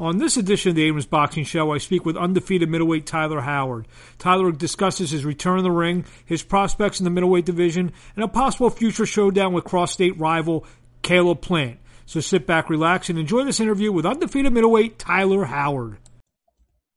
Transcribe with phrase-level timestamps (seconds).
[0.00, 3.86] On this edition of the Abrams Boxing Show, I speak with undefeated middleweight Tyler Howard.
[4.16, 8.28] Tyler discusses his return in the ring, his prospects in the middleweight division, and a
[8.28, 10.64] possible future showdown with cross-state rival
[11.02, 11.80] Caleb Plant.
[12.06, 15.98] So sit back, relax, and enjoy this interview with undefeated middleweight Tyler Howard.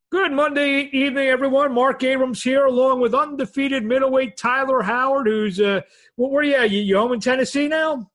[0.09, 1.73] Good Monday evening, everyone.
[1.73, 5.81] Marc Abrams here, along with undefeated middleweight Tyler Howard, who's uh,
[6.15, 6.71] where are you at?
[6.71, 8.09] You, you home in Tennessee now?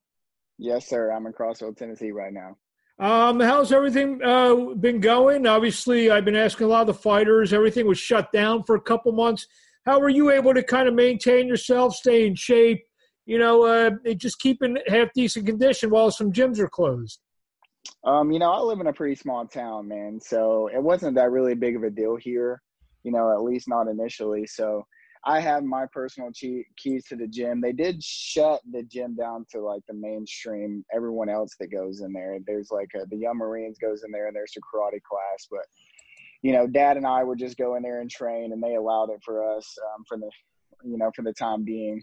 [0.56, 1.12] Yes, sir.
[1.12, 2.56] I'm in Crossville, Tennessee right now.
[3.00, 5.46] Um, how's everything uh, been going?
[5.46, 7.52] Obviously, I've been asking a lot of the fighters.
[7.52, 9.46] Everything was shut down for a couple months.
[9.86, 12.82] How were you able to kind of maintain yourself, stay in shape?
[13.24, 17.20] You know, uh, just keeping in half decent condition while some gyms are closed.
[18.04, 21.30] Um, you know, I live in a pretty small town, man, so it wasn't that
[21.30, 22.60] really big of a deal here.
[23.04, 24.46] You know, at least not initially.
[24.46, 24.84] So
[25.24, 27.60] I have my personal keys to the gym.
[27.60, 30.84] They did shut the gym down to like the mainstream.
[30.94, 34.28] Everyone else that goes in there, there's like a, the Young Marines goes in there,
[34.28, 35.46] and there's a karate class.
[35.50, 35.64] But
[36.42, 39.10] you know, Dad and I would just go in there and train, and they allowed
[39.10, 40.30] it for us um, for the
[40.84, 42.02] you know for the time being.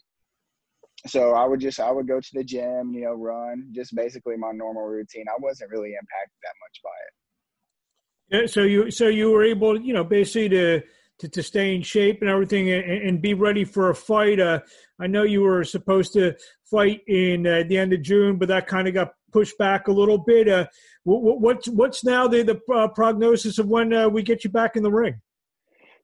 [1.07, 4.37] So I would just I would go to the gym, you know, run, just basically
[4.37, 5.25] my normal routine.
[5.29, 8.49] I wasn't really impacted that much by it.
[8.49, 10.81] So you so you were able, you know, basically to
[11.19, 14.39] to, to stay in shape and everything and, and be ready for a fight.
[14.39, 14.59] Uh,
[14.99, 18.67] I know you were supposed to fight in uh, the end of June, but that
[18.67, 20.47] kind of got pushed back a little bit.
[20.47, 20.65] Uh,
[21.03, 24.75] what, what's what's now the the uh, prognosis of when uh, we get you back
[24.75, 25.19] in the ring?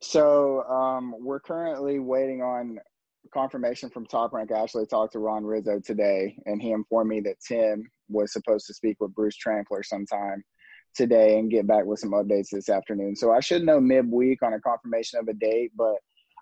[0.02, 2.80] So um, we're currently waiting on
[3.34, 4.52] confirmation from Top Rank.
[4.52, 8.67] I actually talked to Ron Rizzo today, and he informed me that Tim was supposed
[8.67, 10.44] to speak with Bruce Trampler sometime
[10.95, 13.16] today and get back with some updates this afternoon.
[13.16, 15.95] So I should know midweek on a confirmation of a date, but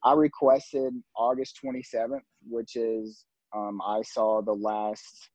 [0.03, 3.25] I requested August 27th, which is
[3.55, 5.29] um, I saw the last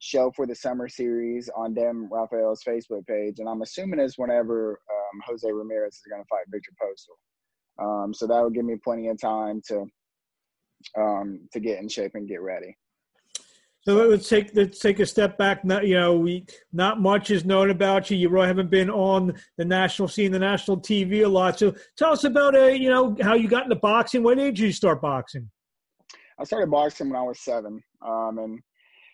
[0.00, 4.80] show for the summer series on Dan Rafael's Facebook page, and I'm assuming it's whenever
[4.90, 8.04] um, Jose Ramirez is going to fight Viktor Postol.
[8.04, 9.86] Um, so that would give me plenty of time to
[10.96, 12.76] um, to get in shape and get ready.
[13.88, 15.64] So let's take let's take a step back.
[15.64, 16.44] Not, you know, we
[16.74, 18.18] not much is known about you.
[18.18, 21.58] You really haven't been on the national scene, the national TV a lot.
[21.58, 24.22] So tell us about uh, you know how you got into boxing.
[24.22, 25.50] When did you start boxing?
[26.38, 28.60] I started boxing when I was seven, um, and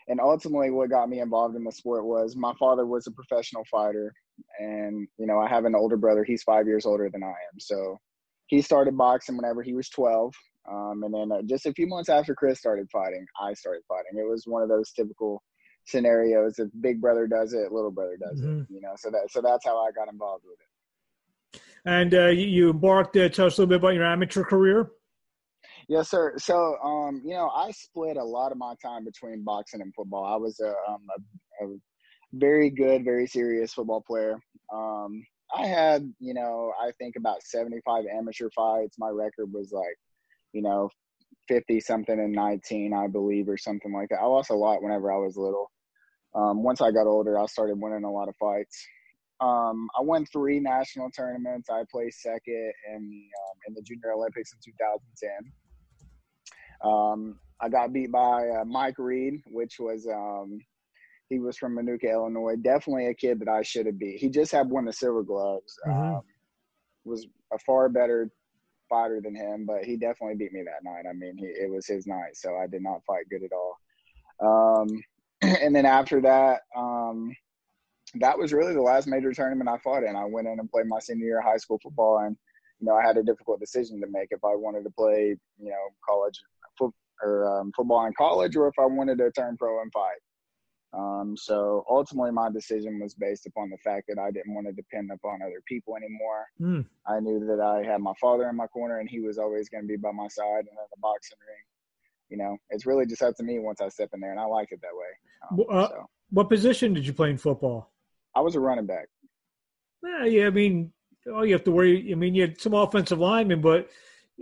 [0.08, 3.62] and ultimately what got me involved in the sport was my father was a professional
[3.70, 4.12] fighter,
[4.58, 6.24] and you know I have an older brother.
[6.24, 7.96] He's five years older than I am, so
[8.48, 10.34] he started boxing whenever he was twelve,
[10.70, 14.18] um, and then uh, just a few months after Chris started fighting, I started fighting.
[14.18, 15.42] It was one of those typical
[15.86, 16.58] scenarios.
[16.58, 18.60] If big brother does it, little brother does mm-hmm.
[18.60, 18.66] it.
[18.70, 21.60] You know, so that so that's how I got involved with it.
[21.84, 23.16] And uh, you embarked.
[23.16, 24.90] Uh, tell us a little bit about your amateur career.
[25.88, 26.34] Yes, sir.
[26.38, 30.24] So, um, you know, I split a lot of my time between boxing and football.
[30.24, 31.02] I was a, um,
[31.60, 31.76] a, a
[32.32, 34.38] very good, very serious football player.
[34.72, 35.22] Um,
[35.54, 38.96] I had, you know, I think about 75 amateur fights.
[38.98, 39.96] My record was like
[40.54, 40.88] you know,
[41.48, 44.20] 50 something and 19, I believe, or something like that.
[44.22, 45.70] I lost a lot whenever I was little.
[46.34, 48.86] Um, once I got older, I started winning a lot of fights.
[49.40, 51.68] Um, I won three national tournaments.
[51.68, 55.30] I placed second in um, in the Junior Olympics in 2010.
[56.82, 60.58] Um, I got beat by uh, Mike Reed, which was um,
[61.28, 62.56] he was from Manuka, Illinois.
[62.56, 64.20] Definitely a kid that I should have beat.
[64.20, 65.74] He just had won the silver gloves.
[65.86, 66.16] Mm-hmm.
[66.16, 66.22] Um,
[67.04, 68.30] was a far better
[68.94, 71.04] fighter than him, but he definitely beat me that night.
[71.08, 74.82] I mean, he, it was his night, so I did not fight good at all.
[74.82, 75.02] Um,
[75.42, 77.34] and then after that, um,
[78.20, 80.14] that was really the last major tournament I fought in.
[80.14, 82.36] I went in and played my senior year of high school football, and
[82.78, 85.70] you know I had a difficult decision to make if I wanted to play, you
[85.70, 86.40] know, college
[86.78, 90.20] foot or um, football in college, or if I wanted to turn pro and fight.
[90.96, 94.72] Um, so ultimately, my decision was based upon the fact that I didn't want to
[94.72, 96.46] depend upon other people anymore.
[96.60, 96.86] Mm.
[97.06, 99.82] I knew that I had my father in my corner, and he was always going
[99.82, 100.60] to be by my side.
[100.60, 101.64] And in the boxing ring,
[102.30, 104.44] you know, it's really just up to me once I step in there, and I
[104.44, 105.64] like it that way.
[105.68, 106.10] Um, uh, so.
[106.30, 107.92] What position did you play in football?
[108.34, 109.08] I was a running back.
[110.02, 110.46] Yeah, yeah.
[110.46, 110.92] I mean,
[111.32, 112.12] all you have to worry.
[112.12, 113.88] I mean, you had some offensive linemen, but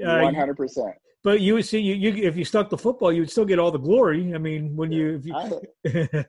[0.05, 0.94] uh, one hundred percent.
[1.25, 3.59] But you would see you, you if you stuck the football, you would still get
[3.59, 4.35] all the glory.
[4.35, 6.25] I mean, when you, you I,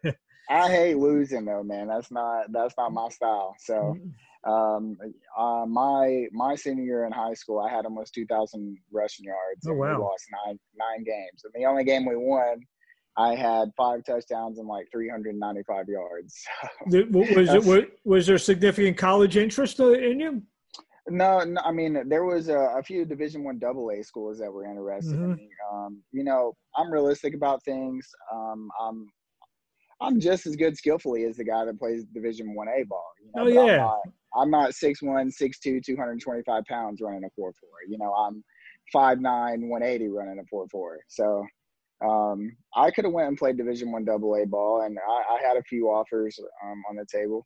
[0.50, 1.88] I, hate losing though, man.
[1.88, 3.56] That's not that's not my style.
[3.60, 4.52] So, mm-hmm.
[4.52, 4.98] um,
[5.36, 9.66] uh, my my senior year in high school, I had almost two thousand rushing yards.
[9.68, 9.98] Oh wow!
[9.98, 12.62] We lost nine nine games, and the only game we won,
[13.18, 16.44] I had five touchdowns and like three hundred ninety five yards.
[16.86, 20.44] was it was, was there significant college interest uh, in you?
[21.10, 24.52] No, no, I mean there was a, a few Division One Double A schools that
[24.52, 25.32] were interested mm-hmm.
[25.32, 25.50] in me.
[25.72, 28.08] Um, you know, I'm realistic about things.
[28.34, 29.08] Um, I'm
[30.02, 33.06] I'm just as good skillfully as the guy that plays Division One A ball.
[33.22, 33.72] You know, oh yeah.
[33.72, 34.02] I'm not,
[34.36, 37.70] I'm not 6'1", 6'2", 225 pounds running a four four.
[37.88, 38.44] You know, I'm
[38.94, 41.00] 5'9", 180 running a four four.
[41.10, 41.46] So
[42.04, 45.42] um, I could have went and played Division One Double A ball, and I, I,
[45.42, 47.46] had a few offers um, on the table,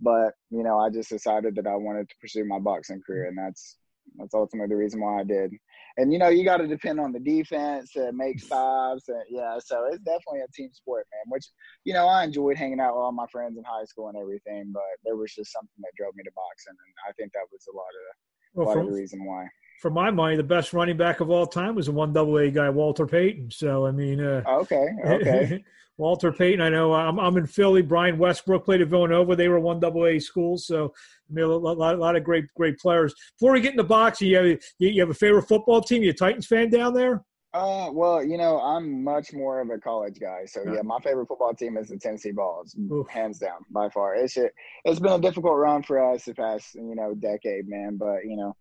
[0.00, 3.36] but you know, I just decided that I wanted to pursue my boxing career, and
[3.36, 3.76] that's
[4.16, 5.52] that's ultimately the reason why I did.
[5.96, 9.58] And you know, you got to depend on the defense to make stops, and yeah,
[9.64, 11.32] so it's definitely a team sport, man.
[11.32, 11.46] Which
[11.84, 14.70] you know, I enjoyed hanging out with all my friends in high school and everything,
[14.72, 17.66] but there was just something that drove me to boxing, and I think that was
[17.72, 18.06] a lot of
[18.54, 19.46] well, a lot from, of the reason why
[19.78, 22.50] for my money, the best running back of all time was a one double A
[22.50, 23.50] guy, Walter Payton.
[23.50, 25.64] So I mean, uh, okay, okay.
[25.98, 26.60] Walter Payton.
[26.60, 27.82] I know I'm, I'm in Philly.
[27.82, 29.34] Brian Westbrook played at Villanova.
[29.34, 30.66] They were one double A schools.
[30.66, 30.94] So
[31.28, 33.14] I mean, a lot, a lot of great, great players.
[33.38, 36.02] Before we get into boxing, you have, you have a favorite football team?
[36.02, 37.24] You a Titans fan down there?
[37.54, 40.44] Uh, well, you know, I'm much more of a college guy.
[40.44, 42.76] So yeah, my favorite football team is the Tennessee Vols,
[43.08, 44.14] hands down, by far.
[44.14, 47.96] It's it's been a difficult run for us the past you know decade, man.
[47.96, 48.54] But you know,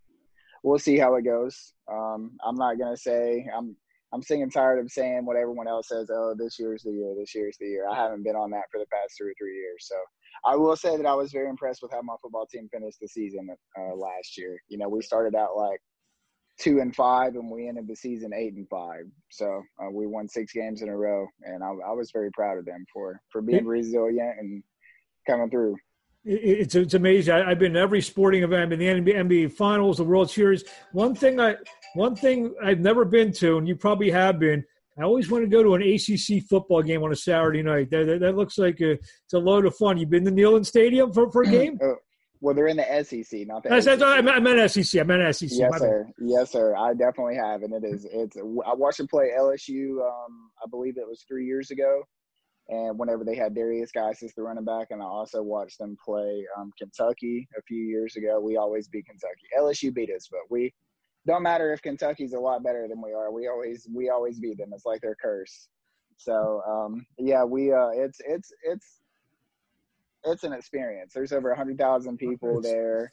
[0.63, 1.73] we'll see how it goes.
[1.91, 3.75] Um, I'm not gonna say I'm
[4.13, 6.09] I'm sick and tired of saying what everyone else says.
[6.11, 7.13] Oh, this year's the year.
[7.17, 7.87] This year's the year.
[7.89, 9.85] I haven't been on that for the past two or three years.
[9.87, 9.95] So
[10.45, 13.07] I will say that I was very impressed with how my football team finished the
[13.07, 14.61] season uh, last year.
[14.69, 15.81] You know, we started out like
[16.57, 19.05] two and five, and we ended the season eight and five.
[19.29, 22.57] So uh, we won six games in a row, and I, I was very proud
[22.57, 24.63] of them for for being resilient and
[25.27, 25.75] coming through
[26.27, 27.33] it's it's amazing.
[27.33, 30.29] I, have been in every sporting event, I've in the NBA, NBA Finals, the World
[30.29, 30.63] Series.
[30.91, 31.55] One thing I
[31.95, 34.63] one thing I've never been to, and you probably have been.
[34.99, 37.91] I always want to go to an ACC football game on a Saturday night.
[37.91, 39.97] That, that, that looks like a, it's a load of fun.
[39.97, 41.77] You've been to Neyland Stadium for, for a game?
[41.79, 41.89] Uh,
[42.41, 43.69] well, they're in the SEC, not the.
[43.69, 44.99] That's, that's, I, meant, SEC.
[44.99, 45.51] I meant SEC.
[45.53, 46.07] Yes, sir.
[46.19, 46.75] Yes, sir.
[46.75, 48.07] I definitely have, and it is.
[48.11, 48.37] It's.
[48.37, 50.01] I watched them play LSU.
[50.01, 52.01] Um, I believe it was three years ago,
[52.69, 55.97] and whenever they had Derrius Guice as the running back, and I also watched them
[56.03, 58.41] play um, Kentucky a few years ago.
[58.41, 59.47] We always beat Kentucky.
[59.57, 60.73] LSU beat us, but we
[61.25, 63.31] don't matter if Kentucky's a lot better than we are.
[63.31, 64.71] We always we always beat them.
[64.73, 65.67] It's like their curse.
[66.17, 68.99] So um, yeah, we uh, it's it's it's
[70.25, 71.13] it's an experience.
[71.13, 73.11] There's over a hundred thousand people there.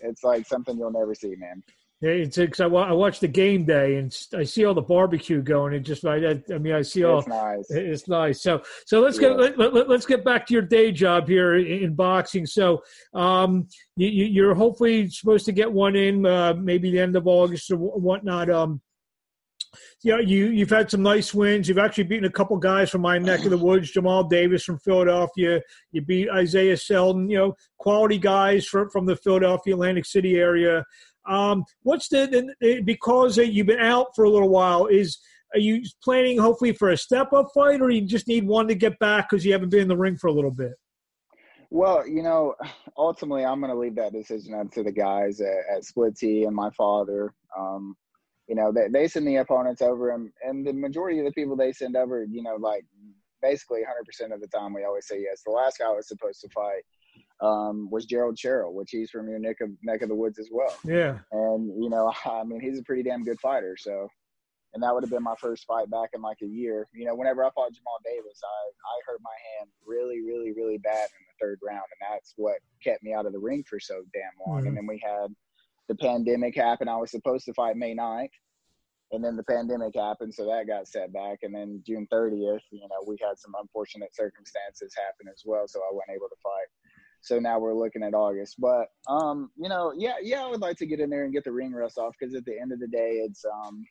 [0.00, 1.62] It's like something you'll never see, man.
[2.02, 5.40] Yeah, it's because I, I watch the game day and I see all the barbecue
[5.40, 5.74] going.
[5.74, 7.20] And just I, I mean, I see all.
[7.20, 7.70] It's nice.
[7.70, 8.42] It's nice.
[8.42, 9.36] So so let's yeah.
[9.36, 12.44] get let, let, us get back to your day job here in, in boxing.
[12.44, 12.82] So
[13.14, 17.70] um, you, are hopefully supposed to get one in uh, maybe the end of August
[17.70, 18.50] or whatnot.
[18.50, 18.80] Um,
[20.02, 21.68] yeah, you you've had some nice wins.
[21.68, 23.92] You've actually beaten a couple guys from my neck of the woods.
[23.92, 25.60] Jamal Davis from Philadelphia.
[25.92, 27.30] You beat Isiah Seldon.
[27.30, 30.84] You know, quality guys from from the Philadelphia Atlantic City area.
[31.26, 34.86] Um, what's the, the because you've been out for a little while?
[34.86, 35.18] Is
[35.54, 38.74] are you planning hopefully for a step up fight, or you just need one to
[38.74, 40.72] get back because you haven't been in the ring for a little bit?
[41.70, 42.54] Well, you know,
[42.96, 46.44] ultimately, I'm going to leave that decision up to the guys at, at Split T
[46.44, 47.32] and my father.
[47.56, 47.96] Um,
[48.48, 51.56] you know, they, they send the opponents over, and, and the majority of the people
[51.56, 52.84] they send over, you know, like
[53.40, 55.42] basically 100% of the time, we always say yes.
[55.44, 56.82] The last guy I was supposed to fight
[57.42, 60.48] um, was Gerald Sherrill, which he's from your neck of neck of the woods as
[60.50, 60.74] well.
[60.84, 61.18] Yeah.
[61.32, 63.76] And you know, I mean, he's a pretty damn good fighter.
[63.78, 64.08] So,
[64.74, 66.86] and that would have been my first fight back in like a year.
[66.94, 70.78] You know, whenever I fought Jamal Davis, I I hurt my hand really, really, really
[70.78, 73.80] bad in the third round, and that's what kept me out of the ring for
[73.80, 74.60] so damn long.
[74.60, 74.68] Mm-hmm.
[74.68, 75.34] And then we had
[75.88, 76.88] the pandemic happen.
[76.88, 78.30] I was supposed to fight May 9th.
[79.12, 81.40] And then the pandemic happened, so that got set back.
[81.42, 85.80] And then June 30th, you know, we had some unfortunate circumstances happen as well, so
[85.80, 86.68] I wasn't able to fight.
[87.22, 88.56] So now we're looking at August.
[88.58, 91.44] But um, you know, yeah, yeah, I would like to get in there and get
[91.44, 93.84] the ring rust off because at the end of the day, it's um,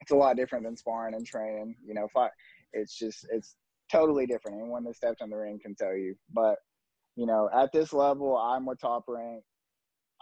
[0.00, 1.76] it's a lot different than sparring and training.
[1.86, 2.28] You know, I,
[2.72, 3.54] it's just it's
[3.92, 4.58] totally different.
[4.60, 6.14] Anyone that stepped in the ring can tell you.
[6.32, 6.56] But
[7.16, 9.44] you know, at this level, I'm a top rank.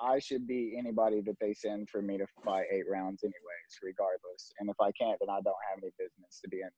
[0.00, 4.52] I should be anybody that they send for me to fight eight rounds, anyways, regardless.
[4.58, 6.70] And if I can't, then I don't have any business to be in,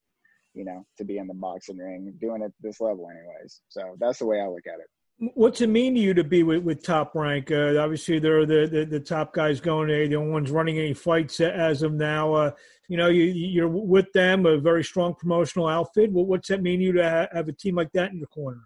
[0.52, 3.62] you know, to be in the boxing ring doing it this level, anyways.
[3.68, 4.88] So that's the way I look at it.
[5.18, 7.50] What's it mean to you to be with, with Top Rank?
[7.50, 9.88] Uh, obviously, they're the, the, the top guys going.
[9.88, 12.34] They're the only ones running any fights as of now.
[12.34, 12.50] Uh,
[12.88, 16.12] you know, you, you're with them, a very strong promotional outfit.
[16.12, 18.62] Well, what's that mean to you to have a team like that in your corner?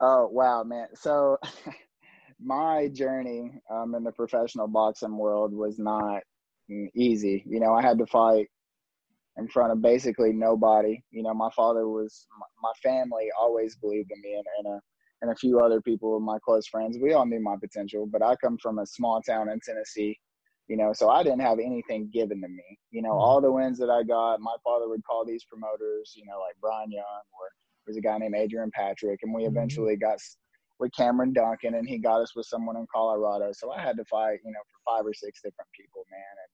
[0.00, 0.86] Oh wow, man!
[0.94, 1.36] So
[2.40, 6.22] my journey um, in the professional boxing world was not
[6.94, 7.42] easy.
[7.46, 8.48] You know, I had to fight
[9.36, 11.02] in front of basically nobody.
[11.10, 12.26] You know, my father was
[12.62, 14.80] my family always believed in me, and, and
[15.22, 16.98] and a few other people, my close friends.
[17.00, 20.18] We all knew my potential, but I come from a small town in Tennessee,
[20.68, 22.78] you know, so I didn't have anything given to me.
[22.90, 23.20] You know, mm-hmm.
[23.20, 26.56] all the wins that I got, my father would call these promoters, you know, like
[26.60, 27.46] Brian Young or
[27.86, 29.56] there's a guy named Adrian Patrick, and we mm-hmm.
[29.56, 30.18] eventually got
[30.80, 33.52] with Cameron Dunkin, and he got us with someone in Colorado.
[33.52, 36.34] So I had to fight, you know, for five or six different people, man.
[36.42, 36.50] And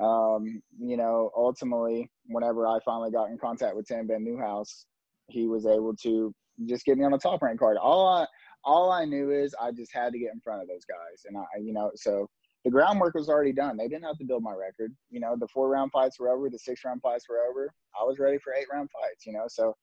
[0.00, 4.86] um, you know, ultimately, whenever I finally got in contact with Tim VanNewhouse,
[5.28, 6.34] he was able to
[6.66, 7.76] just get me on the top rank card.
[7.76, 8.26] All I
[8.64, 11.36] all I knew is I just had to get in front of those guys, and
[11.36, 12.28] I, you know, so
[12.64, 13.76] the groundwork was already done.
[13.76, 14.94] They didn't have to build my record.
[15.10, 17.70] You know, the four round fights were over, the six round fights were over.
[18.00, 19.26] I was ready for eight round fights.
[19.26, 19.74] You know, so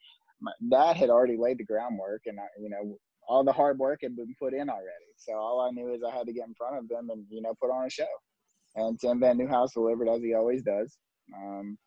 [0.42, 2.98] my dad had already laid the groundwork, and I, you know,
[3.28, 5.12] all the hard work had been put in already.
[5.18, 7.42] So all I knew is I had to get in front of them and you
[7.42, 8.08] know put on a show.
[8.76, 10.98] And Tim VanNewhouse delivered as he always does.
[11.36, 11.78] Um,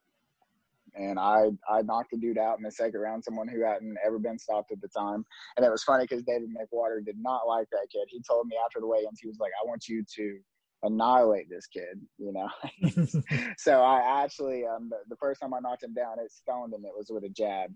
[0.95, 4.19] and I I knocked the dude out in the second round, someone who hadn't ever
[4.19, 5.25] been stopped at the time.
[5.57, 8.07] And it was funny because David McWater did not like that kid.
[8.09, 10.39] He told me after the weigh-ins, he was like, "I want you to
[10.83, 12.49] annihilate this kid," you know.
[13.59, 16.85] so I actually, um, the, the, first time I knocked him down, it stoned him.
[16.85, 17.71] It was with a jab,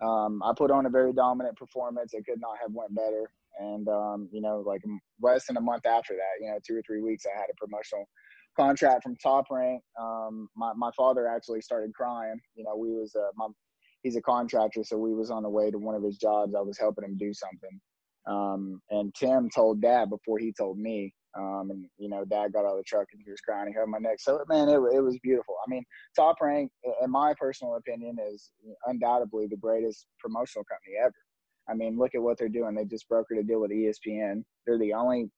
[0.00, 2.14] um, I put on a very dominant performance.
[2.14, 3.30] It could not have went better.
[3.58, 4.82] And um, you know, like
[5.20, 7.56] less than a month after that, you know, two or three weeks, I had a
[7.56, 8.08] promotional
[8.58, 9.82] contract from Top Rank.
[10.00, 12.38] Um, my my father actually started crying.
[12.54, 13.46] You know, we was uh, my
[14.02, 16.54] he's a contractor, so we was on the way to one of his jobs.
[16.54, 17.80] I was helping him do something.
[18.26, 21.14] Um, and Tim told Dad before he told me.
[21.38, 23.68] Um, and you know, Dad got out of the truck and he was crying.
[23.68, 24.16] He held my neck.
[24.18, 25.54] So man, it, it was beautiful.
[25.64, 25.84] I mean,
[26.16, 26.70] Top Rank,
[27.02, 28.50] in my personal opinion, is
[28.86, 31.14] undoubtedly the greatest promotional company ever.
[31.70, 32.74] I mean, look at what they're doing.
[32.74, 34.42] They just brokered a deal with ESPN.
[34.66, 35.30] They're the only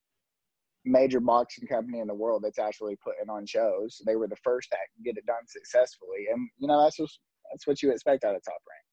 [0.85, 4.01] major boxing company in the world that's actually putting on shows.
[4.07, 7.21] They were the first to get it done successfully, and you know that's just
[7.51, 8.85] that's what you expect out of Top Rank.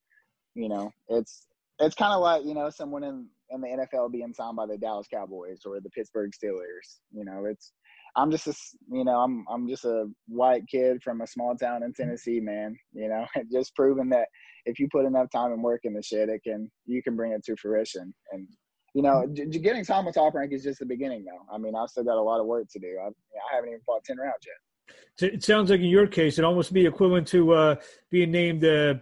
[0.54, 1.46] You know, it's
[1.78, 4.76] it's kind of like you know someone in in the NFL being signed by the
[4.76, 6.98] Dallas Cowboys or the Pittsburgh Steelers.
[7.12, 7.72] You know, it's
[8.16, 8.54] I'm just a
[8.90, 12.76] you know I'm I'm just a white kid from a small town in Tennessee, man.
[12.92, 14.28] You know, just proving that
[14.64, 17.32] if you put enough time and work in the shit, it can you can bring
[17.32, 18.14] it to fruition.
[18.32, 18.48] And
[18.94, 21.54] you know, j- getting with top rank is just the beginning, though.
[21.54, 22.98] I mean, I've still got a lot of work to do.
[23.02, 25.32] I, I haven't even fought ten rounds yet.
[25.32, 27.74] It sounds like in your case, it almost be equivalent to uh,
[28.10, 28.94] being named uh,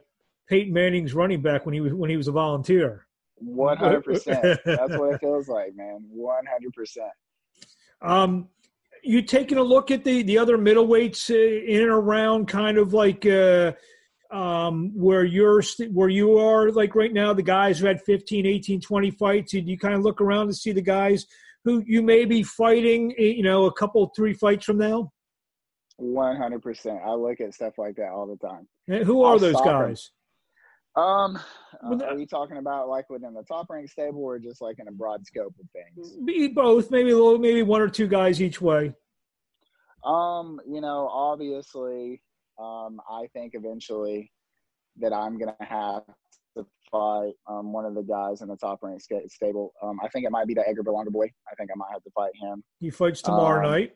[0.49, 3.07] Peyton Manning's running back when he was when he was a volunteer.
[3.37, 4.59] One hundred percent.
[4.65, 6.05] That's what it feels like, man.
[6.11, 7.11] One hundred percent.
[8.01, 8.49] Um,
[9.03, 12.93] you taking a look at the the other middleweights uh, in and around, kind of
[12.93, 13.73] like uh,
[14.31, 18.81] um, where you're where you are, like right now, the guys who had 15, 18,
[18.81, 19.55] 20 fights.
[19.55, 21.27] And you kind of look around to see the guys
[21.65, 25.13] who you may be fighting, eh, you know, a couple, three fights from now.
[25.99, 27.01] One hundred percent.
[27.05, 28.69] I look at stuff like that all the time.
[28.87, 30.11] And who are I'll those guys?
[30.95, 31.39] Um,
[31.85, 34.89] uh, are you talking about like within the top rank stable, or just like in
[34.89, 36.17] a broad scope of things?
[36.25, 38.93] Be both, maybe a little, maybe one or two guys each way.
[40.05, 42.23] Um, you know, obviously,
[42.59, 44.31] um, I think eventually
[44.99, 46.03] that I'm gonna have
[46.57, 49.73] to fight um, one of the guys in the top rank stable.
[49.83, 51.27] Um, I think it might be the Edgar Berlanga boy.
[51.51, 52.63] I think I might have to fight him.
[52.81, 53.93] He fights tomorrow um, night.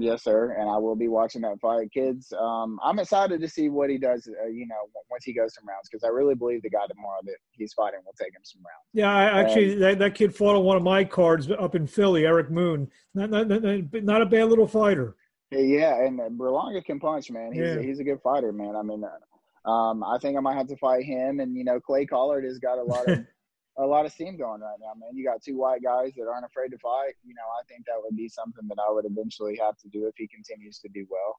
[0.00, 0.52] Yes, sir.
[0.52, 2.32] And I will be watching that fight, kids.
[2.38, 4.28] Um, I'm excited to see what he does.
[4.28, 4.76] Uh, you know,
[5.10, 8.00] once he goes some rounds, because I really believe the guy tomorrow that he's fighting
[8.04, 8.86] will take him some rounds.
[8.92, 11.86] Yeah, I, actually, and, that, that kid fought on one of my cards up in
[11.86, 12.26] Philly.
[12.26, 15.16] Eric Moon, not not, not, not a bad little fighter.
[15.50, 17.52] Yeah, and Berlanga can punch, man.
[17.52, 17.80] He's yeah.
[17.80, 18.76] he's a good fighter, man.
[18.76, 21.40] I mean, uh, um, I think I might have to fight him.
[21.40, 23.24] And you know, Clay Collard has got a lot of
[23.78, 25.10] a lot of steam going right now, man.
[25.14, 27.14] You got two white guys that aren't afraid to fight.
[27.24, 30.06] You know, I think that would be something that I would eventually have to do
[30.06, 31.38] if he continues to do well.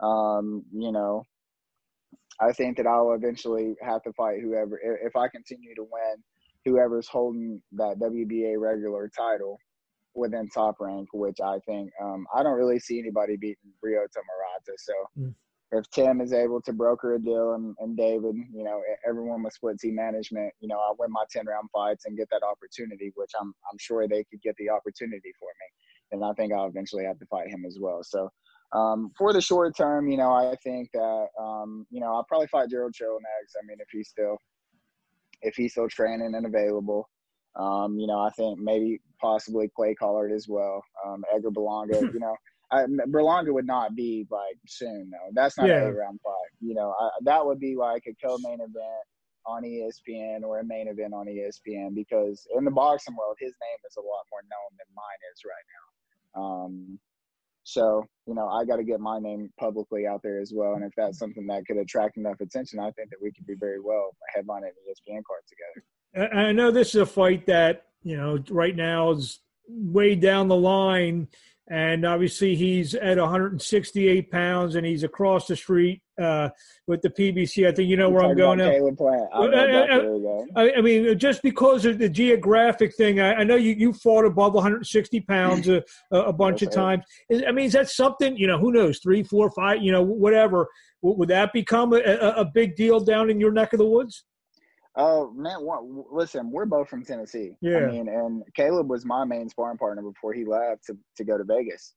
[0.00, 1.24] Um, you know,
[2.40, 6.22] I think that I'll eventually have to fight whoever if I continue to win.
[6.64, 9.58] Whoever's holding that WBA regular title
[10.18, 14.76] within top rank, which I think um, I don't really see anybody beating Ryota Murata.
[14.76, 15.34] So mm
[15.70, 19.52] if Tim is able to broker a deal and, and David, you know, everyone with
[19.52, 23.12] split T management, you know, I win my 10 round fights and get that opportunity,
[23.16, 26.12] which I'm, I'm sure they could get the opportunity for me.
[26.12, 28.00] And I think I'll eventually have to fight him as well.
[28.02, 28.30] So,
[28.72, 32.48] um, for the short term, you know, I think that, um, you know, I'll probably
[32.48, 33.56] fight Gerald Chill next.
[33.56, 34.38] I mean, if he's still,
[35.42, 37.08] if he's still training and available,
[37.56, 40.82] um, you know, I think maybe possibly Clay Collard as well.
[41.06, 42.36] Um, Edgar Berlanga, you know,
[42.70, 45.30] I, Berlanga would not be like soon though.
[45.32, 45.80] That's not yeah.
[45.80, 46.50] a round fight.
[46.60, 49.04] You know, I, that would be like a co-main event
[49.46, 53.78] on ESPN or a main event on ESPN because in the boxing world, his name
[53.88, 56.42] is a lot more known than mine is right now.
[56.42, 56.98] Um,
[57.64, 60.74] so you know, I got to get my name publicly out there as well.
[60.74, 63.56] And if that's something that could attract enough attention, I think that we could be
[63.58, 65.86] very well headlining an ESPN card together.
[66.16, 70.56] I know this is a fight that you know right now is way down the
[70.56, 71.28] line
[71.70, 76.48] and obviously he's at 168 pounds, and he's across the street uh,
[76.86, 77.68] with the PBC.
[77.68, 78.60] I think you know where I'm going.
[78.62, 83.44] I, uh, uh, uh, I, I, mean, just because of the geographic thing, I, I
[83.44, 87.04] know you, you fought above 160 pounds a, a bunch of times.
[87.30, 90.68] I mean, is that something, you know, who knows, three, four, five, you know, whatever.
[91.02, 94.24] Would that become a, a big deal down in your neck of the woods?
[95.00, 95.58] Oh man,
[96.10, 97.56] listen, we're both from Tennessee.
[97.60, 97.78] Yeah.
[97.78, 101.38] I mean, and Caleb was my main sparring partner before he left to, to go
[101.38, 101.94] to Vegas,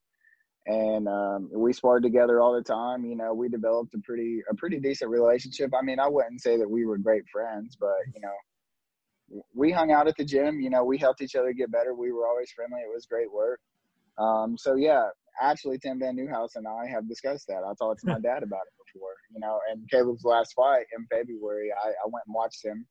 [0.67, 3.03] and um, we sparred together all the time.
[3.03, 5.71] You know, we developed a pretty a pretty decent relationship.
[5.77, 9.91] I mean, I wouldn't say that we were great friends, but you know, we hung
[9.91, 10.61] out at the gym.
[10.61, 11.95] You know, we helped each other get better.
[11.95, 12.81] We were always friendly.
[12.81, 13.59] It was great work.
[14.19, 15.05] Um, so yeah,
[15.41, 17.63] actually, Tim VanNewhouse and I have discussed that.
[17.67, 19.59] I talked to my dad about it you know.
[19.71, 22.85] And Caleb's last fight in February, I, I went and watched him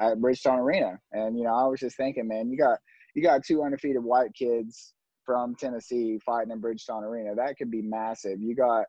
[0.00, 2.78] at Bridgestone Arena, and you know, I was just thinking, man, you got
[3.14, 7.34] you got two undefeated white kids from Tennessee fighting in Bridgestone Arena.
[7.34, 8.40] That could be massive.
[8.40, 8.84] You got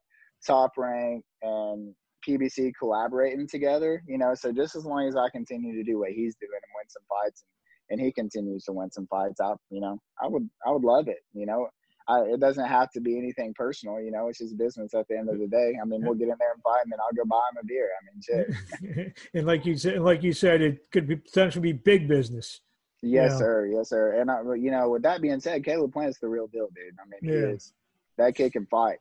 [0.45, 1.93] Top Rank and
[2.27, 4.33] PBC collaborating together, you know.
[4.35, 7.03] So just as long as I continue to do what he's doing and win some
[7.09, 7.43] fights,
[7.89, 10.83] and, and he continues to win some fights, I, you know, I would I would
[10.83, 11.67] love it, you know.
[12.11, 14.27] I, it doesn't have to be anything personal, you know.
[14.27, 15.73] It's just business at the end of the day.
[15.81, 17.65] I mean, we'll get in there and fight, and then I'll go buy him a
[17.65, 17.89] beer.
[17.97, 19.15] I mean, shit.
[19.33, 22.61] and like you said, like you said, it could be potentially be big business.
[23.01, 23.65] Yes, sir.
[23.65, 24.19] Yes, sir.
[24.19, 26.95] And I, you know, with that being said, Caleb Plant's the real deal, dude.
[26.99, 27.47] I mean, yeah.
[27.47, 27.73] he is.
[28.17, 28.99] That kid can fight.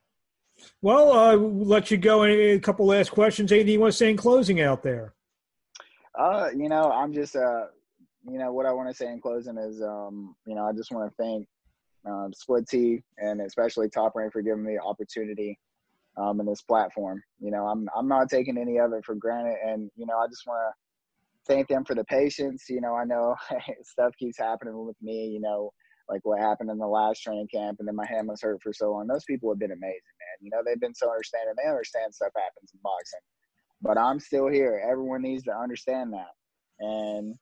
[0.80, 2.24] Well, uh, we'll let you go.
[2.24, 3.50] A couple last questions.
[3.52, 5.14] Anything you want to say in closing out there?
[6.18, 7.66] Uh, you know, I'm just uh,
[8.28, 10.92] you know, what I want to say in closing is, um, you know, I just
[10.92, 11.46] want to thank
[12.06, 15.58] um, Split T, and especially Top Rank for giving me the opportunity
[16.16, 17.22] um, in this platform.
[17.38, 20.26] You know, I'm I'm not taking any of it for granted, and you know, I
[20.26, 22.64] just want to thank them for the patience.
[22.68, 23.34] You know, I know
[23.82, 25.26] stuff keeps happening with me.
[25.26, 25.70] You know,
[26.08, 28.72] like what happened in the last training camp, and then my hand was hurt for
[28.72, 29.06] so long.
[29.06, 30.38] Those people have been amazing, man.
[30.40, 31.54] You know, they've been so understanding.
[31.56, 33.20] They understand stuff happens in boxing,
[33.82, 34.82] but I'm still here.
[34.90, 36.32] Everyone needs to understand that,
[36.80, 37.34] and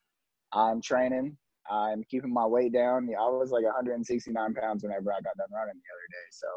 [0.52, 1.36] I'm training
[1.70, 3.08] I'm keeping my weight down.
[3.08, 6.28] I was like 169 pounds whenever I got done running the other day.
[6.30, 6.48] So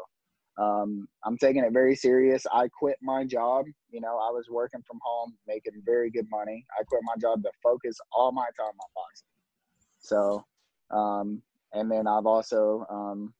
[0.58, 2.46] um, I'm taking it very serious.
[2.52, 3.66] I quit my job.
[3.90, 6.64] You know, I was working from home, making very good money.
[6.78, 9.26] I quit my job to focus all my time on boxing.
[10.00, 10.44] So,
[10.90, 13.32] um, and then I've also, um,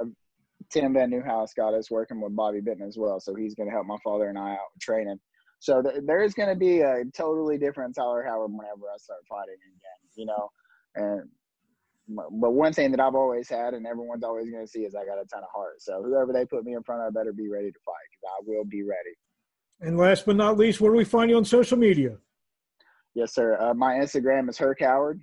[0.00, 0.06] uh,
[0.70, 3.20] Tim VanNewhouse got us working with Bobby Benton as well.
[3.20, 5.18] So he's going to help my father and I out with training.
[5.60, 9.54] So th- there's going to be a totally different Tyler Howard whenever I start fighting
[9.54, 10.10] again.
[10.16, 10.50] You know,
[10.94, 11.28] and
[12.08, 15.04] but one thing that I've always had and everyone's always going to see is I
[15.04, 15.82] got a ton of heart.
[15.82, 18.32] So whoever they put me in front of, I better be ready to fight because
[18.38, 19.14] I will be ready.
[19.80, 22.16] And last but not least, where do we find you on social media?
[23.14, 23.60] Yes, sir.
[23.60, 25.20] Uh, my Instagram is Herc Howard.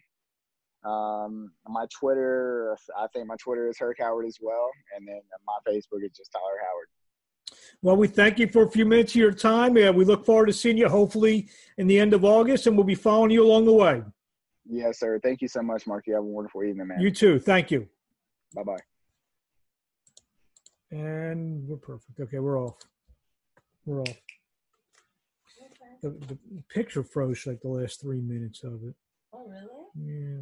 [0.86, 5.72] Um, my Twitter, I think my Twitter is Herc Howard as well, and then my
[5.72, 7.60] Facebook is just Tyler Howard.
[7.82, 9.78] Well, we thank you for a few minutes of your time.
[9.78, 12.86] Yeah, we look forward to seeing you hopefully in the end of August, and we'll
[12.86, 14.04] be following you along the way.
[14.68, 15.20] Yes, sir.
[15.22, 16.08] Thank you so much, Marc.
[16.08, 17.00] You have a wonderful evening, man.
[17.00, 17.40] You too.
[17.40, 17.88] Thank you.
[18.54, 18.80] Bye bye.
[20.92, 22.20] And we're perfect.
[22.20, 22.78] Okay, we're off.
[23.86, 24.18] We're off.
[26.02, 26.38] The, the
[26.70, 28.96] picture froze like the last three minutes of it.
[29.34, 29.68] Oh, really?
[29.96, 30.42] Yeah.